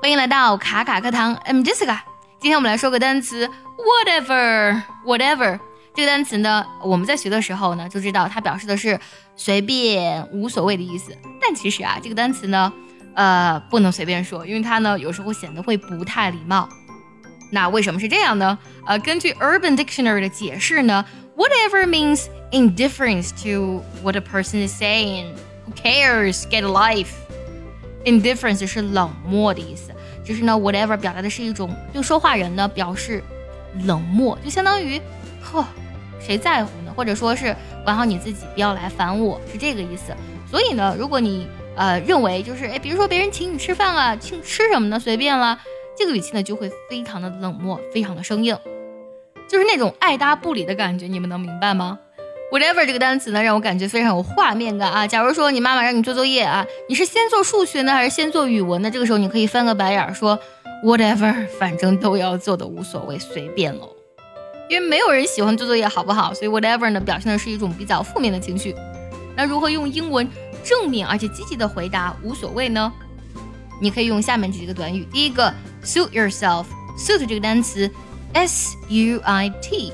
[0.00, 1.98] 欢迎来到卡卡课堂，I'm Jessica。
[2.38, 3.50] 今天我们来说个单词，
[4.06, 5.58] whatever，whatever。
[5.94, 8.98] 这个单词呢，我们在学的时候呢，就知道它表示的是
[9.36, 11.16] 随便、无所谓的意思。
[11.40, 12.72] 但其实啊，这个单词呢，
[13.14, 16.68] 呃，不能随便说，因为它呢，有时候显得会不太礼貌。
[17.50, 18.58] 那为什么是这样呢？
[18.86, 21.04] 呃，根据 Urban Dictionary 的解释呢，
[21.36, 25.26] whatever means indifference to what a person is saying.
[25.66, 26.44] Who cares?
[26.50, 27.12] Get a life.
[28.05, 29.91] Indifference 是冷漠的意思，
[30.23, 33.21] 就是呢，whatever 表达的是一种对说话人呢表示
[33.83, 34.99] 冷漠，就相当于，
[35.41, 35.65] 呵，
[36.19, 36.93] 谁在乎呢？
[36.95, 40.13] 或者说是管好你自己，不要来烦我，是这个意思。
[40.49, 44.99] 所以呢，如果你呃认为就是哎，比如说别人请你吃饭啊，请吃什么呢？
[44.99, 45.59] 随便了，
[45.97, 48.57] 这个语气呢就会非常的冷漠，非常的生硬，
[49.47, 51.99] 就是那种爱搭不理的感觉，你们能明白吗
[52.51, 55.05] ？Whatever 这个单词呢，让我感觉非常有画面感啊。
[55.05, 58.89] 假如说你妈妈让你做作业啊，你是先做数学呢，还是先做语文呢？
[58.89, 60.39] 这个时候你可以翻个白眼说
[60.83, 63.89] ，Whatever， 反正都要做的无所谓，随便喽。
[64.69, 66.33] 因为没有人喜欢做作业，好不好？
[66.33, 68.75] 所以 Whatever 呢，表现的是一种比较负面的情绪。
[69.35, 70.27] 那如何用英文
[70.63, 72.91] 正面而且积极的回答无所谓呢？
[73.81, 75.07] 你可以用下面这几个短语。
[75.13, 77.89] 第一个，suit yourself，suit 这个单词
[78.33, 79.93] ，S U I T。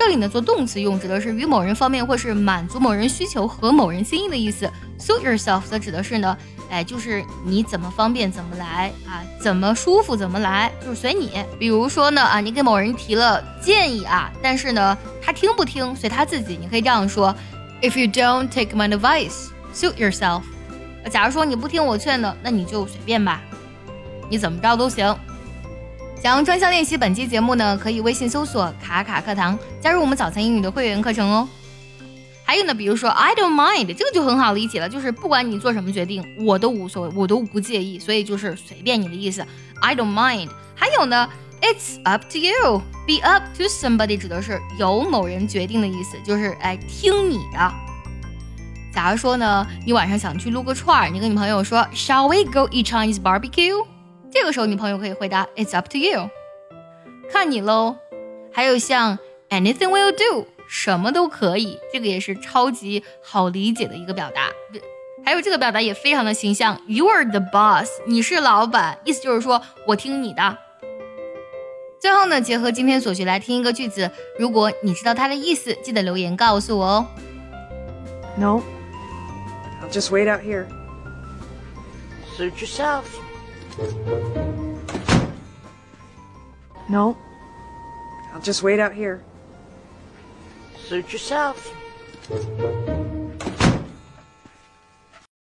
[0.00, 4.66] 这里呢做动词用，指的是与某人方便或是满足某人需求和某人心意的意思。
[4.98, 6.34] Suit yourself 则指的是呢，
[6.70, 11.44] 哎，就是你怎么方便怎么来啊，怎么舒服怎么来，就是随你。
[11.58, 16.56] 比如说呢，啊，你给某人提了建议啊，但是呢，他听不听随他自己。
[16.58, 17.36] 你可以这样说
[17.82, 20.40] ：If you don't take my advice, suit yourself。
[21.10, 23.42] 假如说你不听我劝呢，那你就随便吧，
[24.30, 25.14] 你怎么着都行。
[26.22, 31.48] 想要专项练习本期节目呢，可以微信搜索“卡卡课堂”，加入我们早餐英语的会员课程哦。
[32.44, 39.42] 还有呢，比如说 “I don't mind”，这个就很好理解了，就是不管你做什么决定，我都无所谓，我都不介意，所以就是随便你的意思。
[39.80, 40.50] I don't mind。
[40.74, 41.26] 还有呢
[41.62, 47.72] ，“It's up to you”，“be up to somebody” 指的是由某人决定的意思，就是哎听你的。
[48.92, 53.86] 假如说呢，你晚上想去撸个串儿，你跟你朋友说：“Shall we go eat Chinese barbecue？”
[54.32, 56.30] 这个时候，你朋友可以回答 "It's up to you"，
[57.30, 57.96] 看你喽。
[58.52, 59.18] 还有像
[59.48, 64.48] "Anything will do"，什么都可以，这个也是超级好理解的一个表达。
[65.24, 70.58] 还有这个表达也非常的形象，"You are the boss"，你是老板，意思就是说我听你的。
[72.00, 77.06] 最后呢，结合今天所学来听一个句子，如果你知道它的意思，记得留言告诉我哦。
[78.38, 80.66] No，I'll just wait out here.
[82.36, 83.04] Suit yourself.
[86.88, 87.16] No.
[88.32, 89.22] I'll just wait out here.
[90.88, 91.72] Suit yourself.